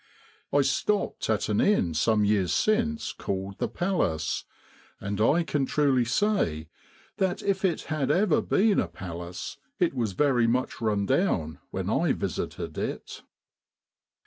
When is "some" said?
1.93-2.25